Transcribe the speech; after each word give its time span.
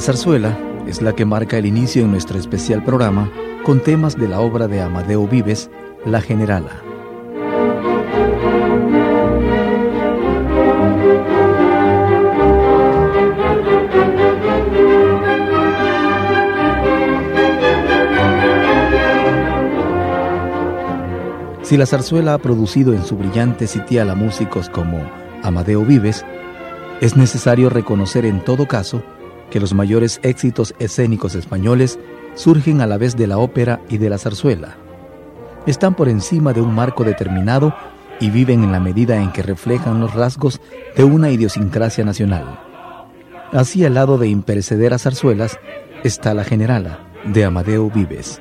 La 0.00 0.06
zarzuela 0.06 0.58
es 0.86 1.02
la 1.02 1.14
que 1.14 1.26
marca 1.26 1.58
el 1.58 1.66
inicio 1.66 2.02
en 2.02 2.10
nuestro 2.10 2.38
especial 2.38 2.82
programa 2.82 3.30
con 3.66 3.82
temas 3.82 4.16
de 4.16 4.28
la 4.28 4.40
obra 4.40 4.66
de 4.66 4.80
Amadeo 4.80 5.28
Vives, 5.28 5.68
La 6.06 6.22
Generala. 6.22 6.70
Si 21.60 21.76
la 21.76 21.84
zarzuela 21.84 22.32
ha 22.32 22.38
producido 22.38 22.94
en 22.94 23.04
su 23.04 23.18
brillante 23.18 23.66
sitial 23.66 24.08
a 24.08 24.14
músicos 24.14 24.70
como 24.70 24.98
Amadeo 25.42 25.84
Vives, 25.84 26.24
es 27.02 27.18
necesario 27.18 27.68
reconocer 27.68 28.24
en 28.24 28.42
todo 28.42 28.66
caso 28.66 29.02
que 29.50 29.60
los 29.60 29.74
mayores 29.74 30.20
éxitos 30.22 30.74
escénicos 30.78 31.34
españoles 31.34 31.98
surgen 32.34 32.80
a 32.80 32.86
la 32.86 32.96
vez 32.96 33.16
de 33.16 33.26
la 33.26 33.38
ópera 33.38 33.80
y 33.88 33.98
de 33.98 34.08
la 34.08 34.18
zarzuela. 34.18 34.76
Están 35.66 35.94
por 35.94 36.08
encima 36.08 36.52
de 36.52 36.60
un 36.60 36.74
marco 36.74 37.04
determinado 37.04 37.74
y 38.20 38.30
viven 38.30 38.64
en 38.64 38.72
la 38.72 38.80
medida 38.80 39.20
en 39.20 39.32
que 39.32 39.42
reflejan 39.42 40.00
los 40.00 40.14
rasgos 40.14 40.60
de 40.96 41.04
una 41.04 41.30
idiosincrasia 41.30 42.04
nacional. 42.04 42.60
Así 43.52 43.84
al 43.84 43.94
lado 43.94 44.16
de 44.16 44.28
imperecederas 44.28 45.02
zarzuelas 45.02 45.58
está 46.04 46.34
la 46.34 46.44
generala 46.44 47.00
de 47.24 47.44
Amadeo 47.44 47.90
Vives, 47.90 48.40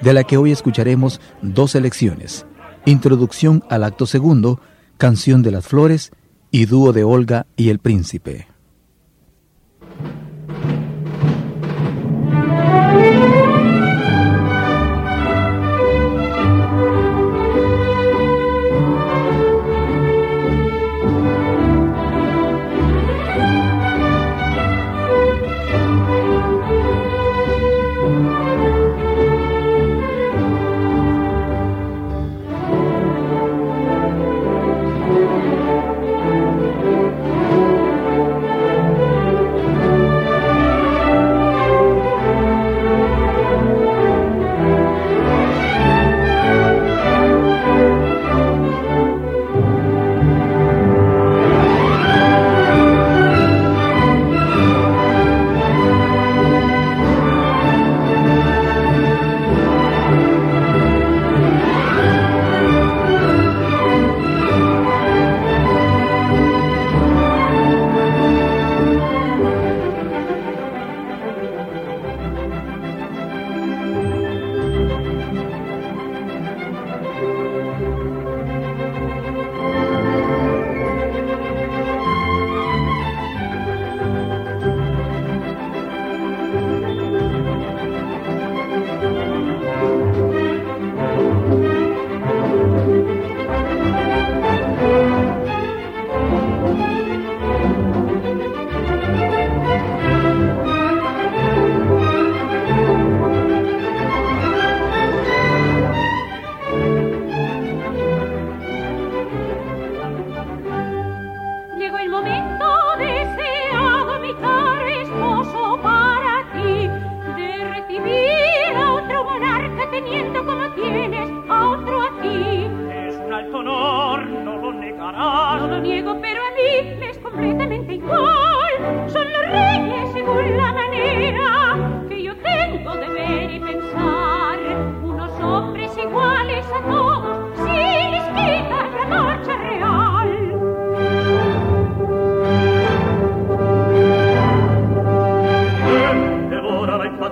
de 0.00 0.12
la 0.12 0.24
que 0.24 0.36
hoy 0.36 0.50
escucharemos 0.50 1.20
dos 1.42 1.72
selecciones, 1.72 2.46
Introducción 2.88 3.64
al 3.68 3.82
acto 3.82 4.06
segundo, 4.06 4.60
Canción 4.96 5.42
de 5.42 5.50
las 5.50 5.66
Flores 5.66 6.12
y 6.52 6.66
Dúo 6.66 6.92
de 6.92 7.02
Olga 7.02 7.46
y 7.56 7.70
el 7.70 7.80
Príncipe. 7.80 8.46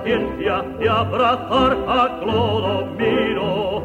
paciencia 0.05 0.61
de 0.79 0.87
abrazar 0.87 1.77
a 1.87 2.19
Clodomiro. 2.19 3.83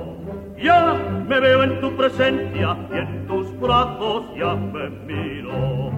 Ya 0.59 0.95
me 1.27 1.41
veo 1.41 1.63
en 1.63 1.81
tu 1.81 1.97
presencia 1.97 2.77
y 2.93 2.99
en 2.99 3.27
tus 3.27 3.59
brazos 3.59 4.25
ya 4.37 4.55
me 4.55 4.91
miro. 4.91 5.91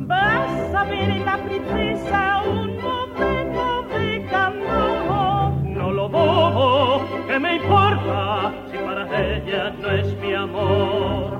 Vas 0.00 0.74
a 0.74 0.82
ver 0.84 1.10
en 1.10 1.24
la 1.24 1.38
princesa 1.38 2.42
un 2.44 2.76
momento 2.82 3.84
de 3.96 4.26
calor. 4.28 5.52
No 5.62 5.92
lo 5.92 6.08
bobo, 6.08 7.04
que 7.28 7.38
me 7.38 7.56
importa 7.56 8.52
si 8.72 8.78
para 8.78 9.04
ella 9.04 9.72
no 9.80 9.90
es 9.92 10.18
mi 10.18 10.34
amor. 10.34 11.38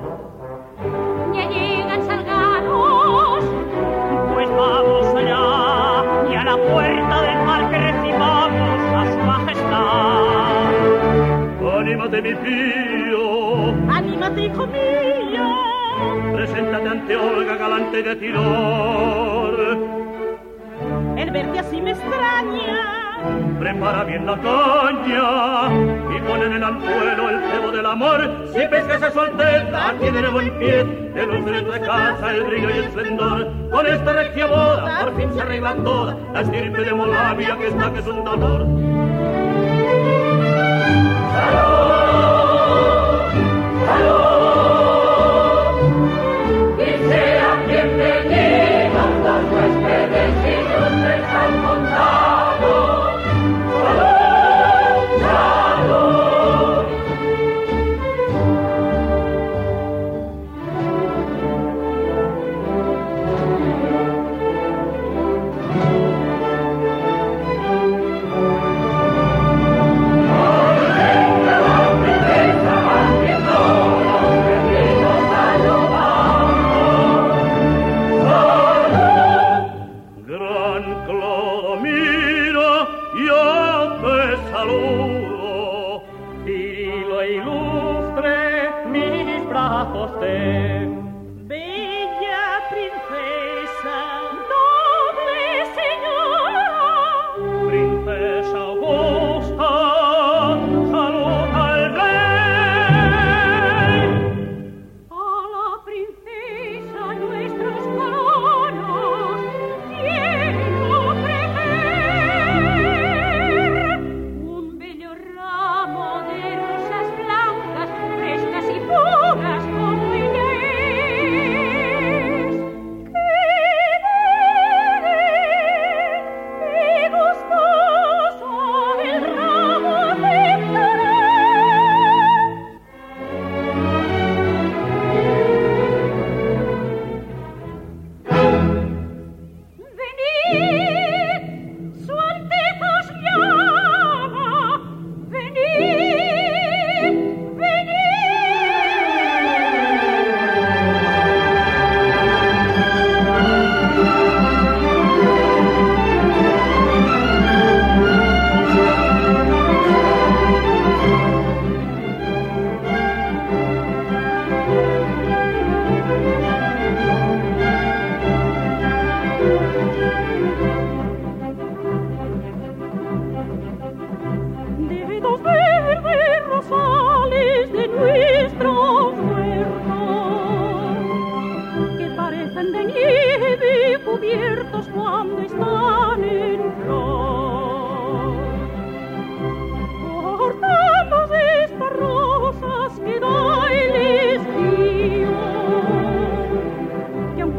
Ya 1.33 1.49
llegan 1.49 2.05
salgados, 2.05 3.43
pues 4.33 4.49
vamos 4.49 5.07
allá 5.15 6.31
y 6.31 6.35
a 6.35 6.43
la 6.45 6.55
puerta 6.55 7.21
del 7.21 7.38
de 12.21 12.33
mi 12.33 12.35
pío. 12.35 13.73
Anímate, 13.91 14.41
hijo 14.45 14.67
mío. 14.67 15.43
Preséntate 16.33 16.87
ante 16.87 17.15
Olga, 17.15 17.55
galante 17.55 18.03
de 18.03 18.15
Tiror. 18.15 19.77
El 21.17 21.31
verte 21.31 21.59
así 21.59 21.81
me 21.81 21.91
extraña. 21.91 23.15
Prepara 23.59 24.03
bien 24.05 24.25
la 24.25 24.37
caña 24.37 25.69
y 26.15 26.21
pon 26.21 26.41
en 26.41 26.53
el 26.53 26.63
anzuelo 26.63 27.29
el 27.29 27.51
cebo 27.51 27.71
del 27.71 27.85
amor. 27.85 28.47
Si 28.53 28.65
pescas 28.67 29.03
a 29.03 29.11
su 29.11 29.19
alteza, 29.19 29.93
tiene 29.99 30.27
buen 30.29 30.57
pie, 30.57 30.83
de 30.83 31.25
luz 31.25 31.45
de 31.45 31.81
casa 31.81 32.31
el 32.31 32.43
brillo 32.45 32.69
y 32.69 32.73
el 32.73 32.83
esplendor. 32.85 33.47
Con 33.69 33.85
esta 33.85 34.13
regia 34.13 34.45
boda, 34.45 35.01
por 35.01 35.15
fin 35.17 35.33
se 35.33 35.41
arregla 35.41 35.75
toda 35.83 36.17
la 36.33 36.41
estirpe 36.41 36.81
de 36.81 36.93
Molavia 36.93 37.57
que 37.57 37.67
está 37.67 37.91
que 37.91 37.99
es 37.99 38.07
un 38.07 38.23
dolor. 38.23 39.18
brazos 89.59 90.11
ten. 90.21 91.08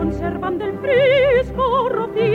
Tendrá 0.00 0.30
la 0.30 0.48
eterna 0.48 0.72
frescura 0.80 2.29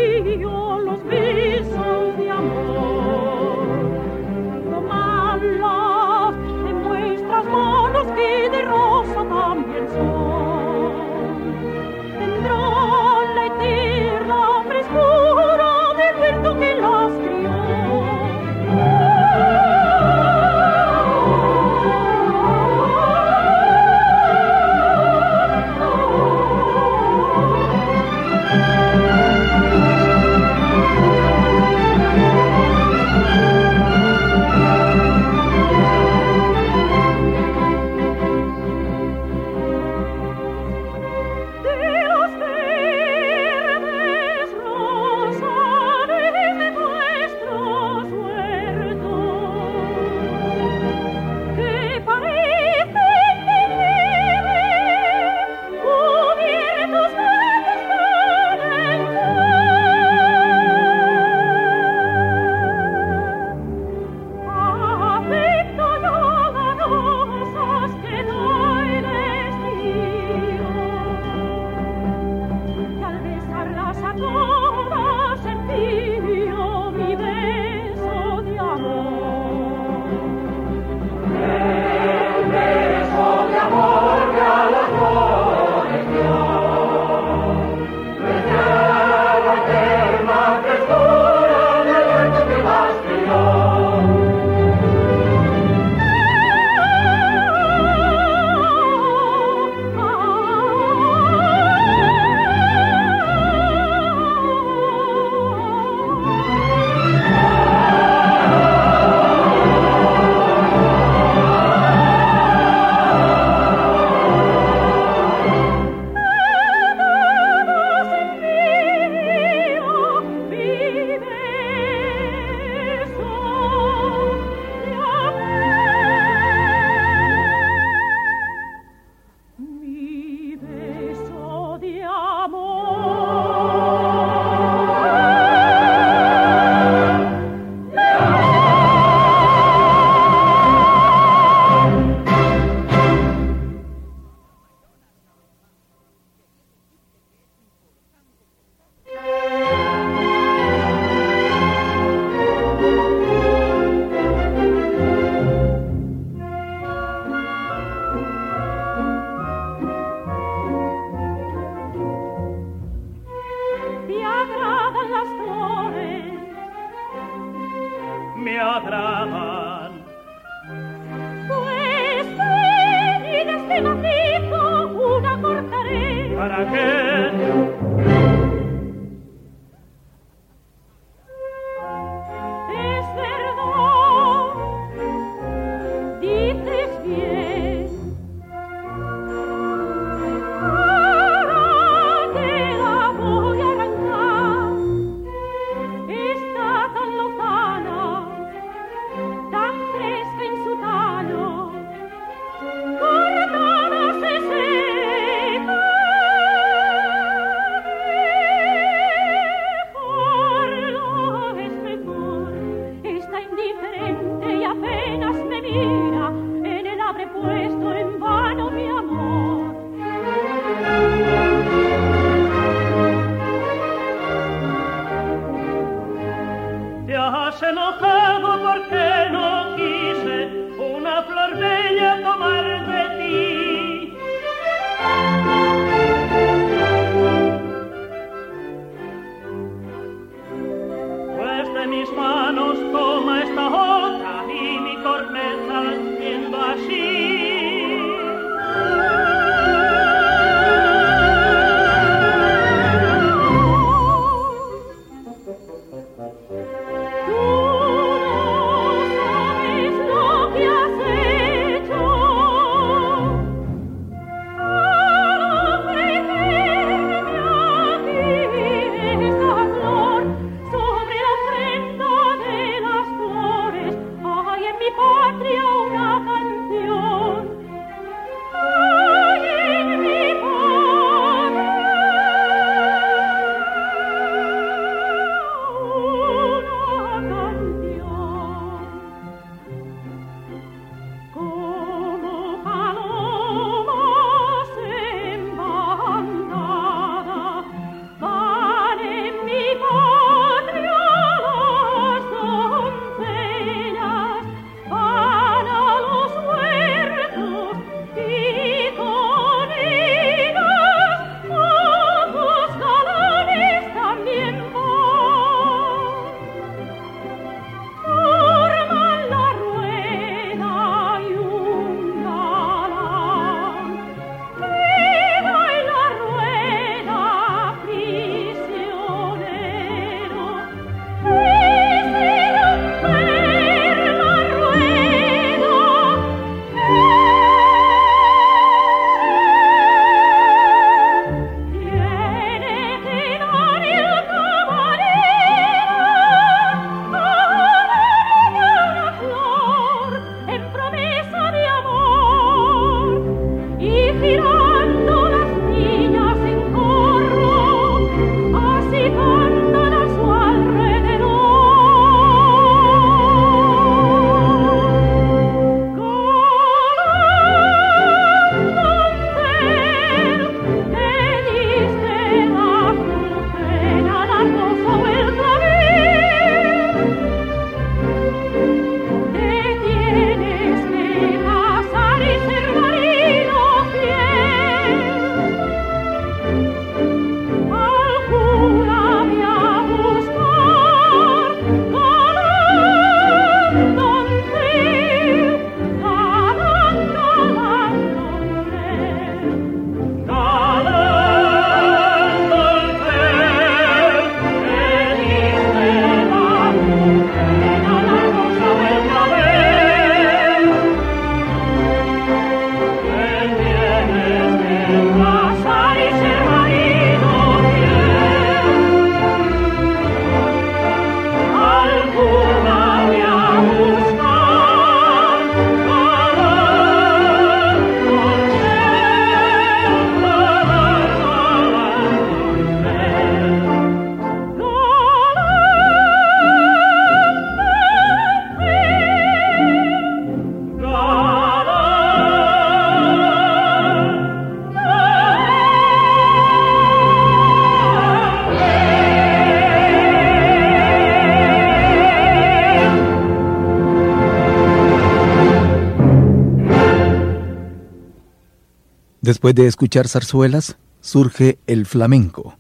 Después 459.46 459.64
de 459.64 459.68
escuchar 459.68 460.08
zarzuelas, 460.08 460.76
surge 461.02 461.60
el 461.68 461.86
flamenco. 461.86 462.58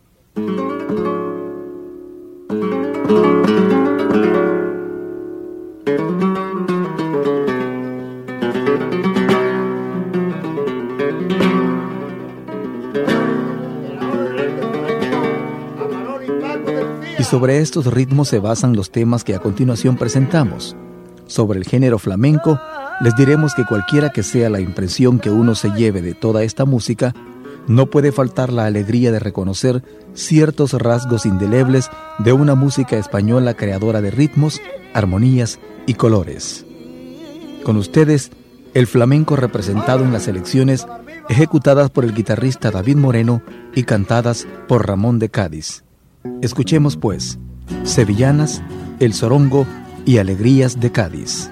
Y 17.17 17.23
sobre 17.23 17.61
estos 17.61 17.87
ritmos 17.87 18.27
se 18.27 18.37
basan 18.37 18.75
los 18.75 18.91
temas 18.91 19.23
que 19.23 19.33
a 19.33 19.39
continuación 19.39 19.97
presentamos. 19.97 20.75
Sobre 21.25 21.57
el 21.57 21.65
género 21.65 21.97
flamenco, 21.97 22.59
les 23.01 23.15
diremos 23.15 23.53
que 23.53 23.65
cualquiera 23.65 24.11
que 24.11 24.23
sea 24.23 24.49
la 24.49 24.59
impresión 24.59 25.19
que 25.19 25.29
uno 25.29 25.55
se 25.55 25.71
lleve 25.71 26.01
de 26.01 26.13
toda 26.13 26.43
esta 26.43 26.65
música, 26.65 27.13
no 27.67 27.87
puede 27.87 28.11
faltar 28.11 28.53
la 28.53 28.65
alegría 28.65 29.11
de 29.11 29.19
reconocer 29.19 29.83
ciertos 30.13 30.73
rasgos 30.73 31.25
indelebles 31.25 31.89
de 32.19 32.33
una 32.33 32.55
música 32.55 32.97
española 32.97 33.55
creadora 33.55 34.01
de 34.01 34.11
ritmos, 34.11 34.61
armonías 34.93 35.59
y 35.87 35.95
colores. 35.95 36.65
Con 37.63 37.77
ustedes, 37.77 38.31
el 38.73 38.87
flamenco 38.87 39.35
representado 39.35 40.03
en 40.03 40.13
las 40.13 40.27
elecciones 40.27 40.85
ejecutadas 41.29 41.89
por 41.89 42.05
el 42.05 42.13
guitarrista 42.13 42.71
David 42.71 42.97
Moreno 42.97 43.41
y 43.73 43.83
cantadas 43.83 44.47
por 44.67 44.87
Ramón 44.87 45.17
de 45.17 45.29
Cádiz. 45.29 45.83
Escuchemos 46.41 46.97
pues, 46.97 47.39
Sevillanas, 47.83 48.61
El 48.99 49.13
Sorongo 49.13 49.65
y 50.05 50.19
Alegrías 50.19 50.79
de 50.79 50.91
Cádiz. 50.91 51.49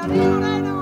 Hallelujah. 0.00 0.79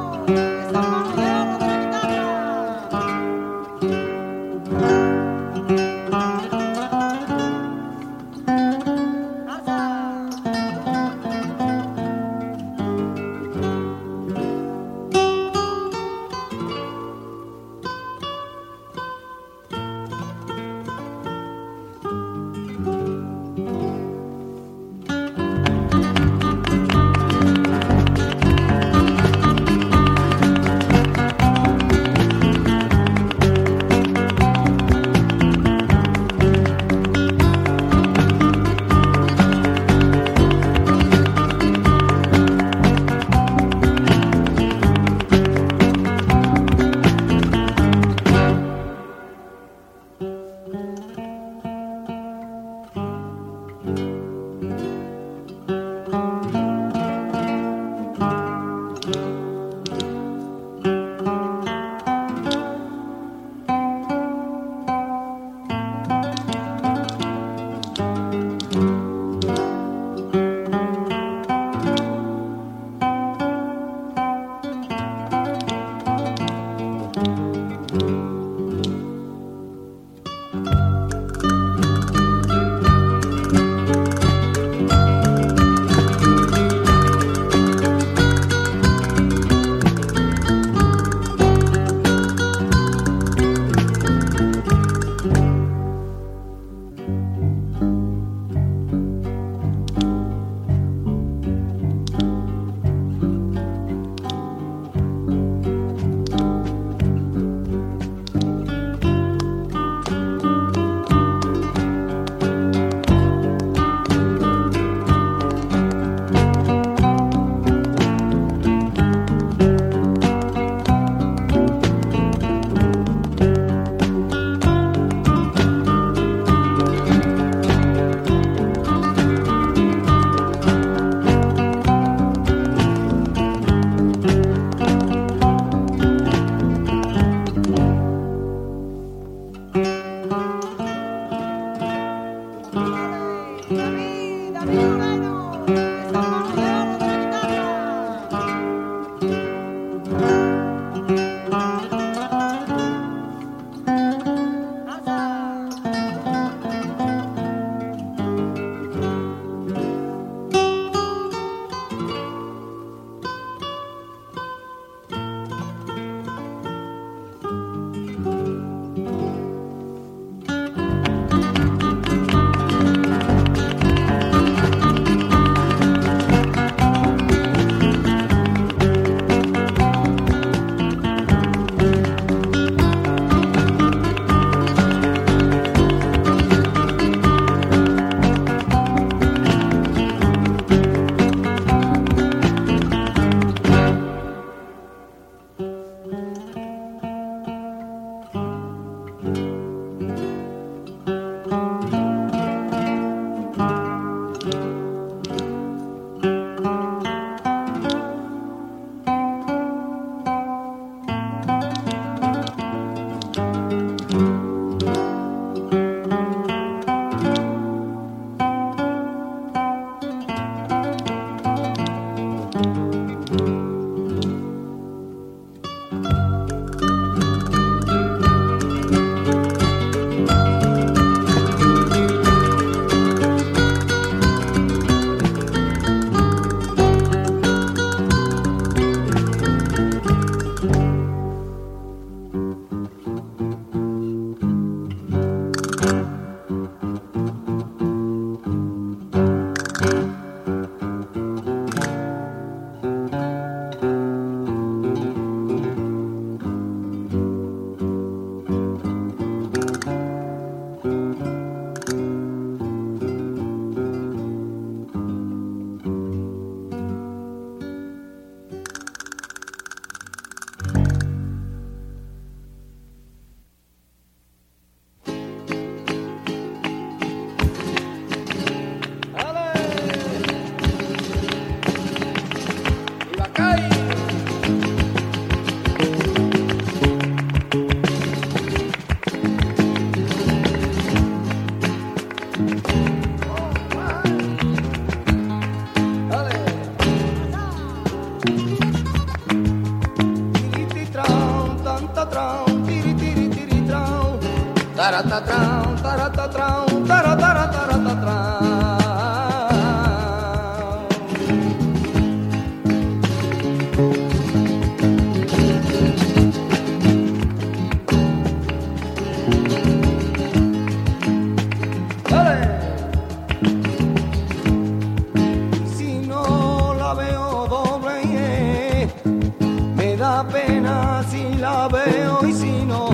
veo 331.69 332.27
y 332.27 332.33
si 332.33 332.65
no, 332.65 332.89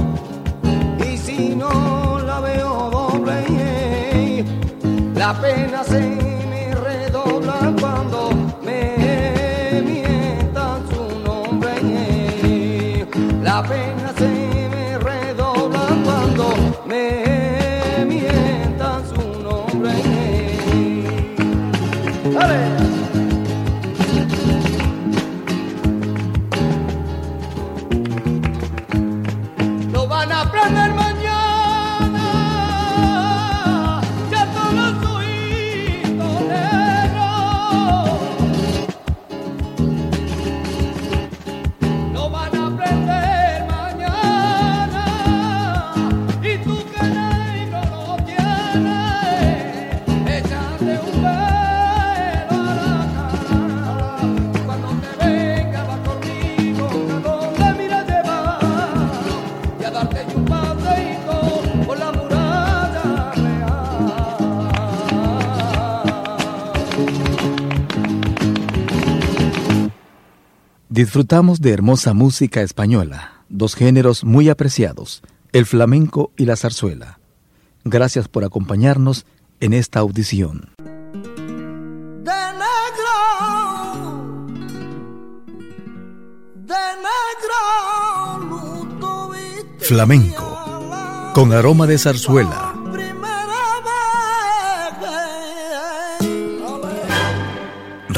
y 1.05 1.17
si 1.17 1.55
no 1.55 2.19
la 2.21 2.41
veo 2.41 2.91
doble, 2.91 4.45
la 5.15 5.33
pena 5.41 5.85
se 5.85 6.24
Disfrutamos 70.95 71.61
de 71.61 71.73
hermosa 71.73 72.15
música 72.15 72.63
española, 72.63 73.43
dos 73.49 73.75
géneros 73.75 74.23
muy 74.23 74.49
apreciados, 74.49 75.23
el 75.51 75.67
flamenco 75.67 76.31
y 76.37 76.45
la 76.45 76.55
zarzuela. 76.55 77.19
Gracias 77.83 78.29
por 78.29 78.45
acompañarnos 78.45 79.27
en 79.59 79.73
esta 79.73 79.99
audición. 79.99 80.71
Flamenco, 89.81 91.33
con 91.35 91.53
aroma 91.53 91.89
de 91.89 91.99
zarzuela 91.99 92.74